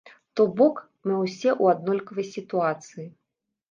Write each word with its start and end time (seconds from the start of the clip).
То 0.39 0.45
бок, 0.61 0.81
мы 1.09 1.19
ўсе 1.25 1.49
ў 1.61 1.77
аднолькавай 1.77 2.31
сітуацыі. 2.35 3.11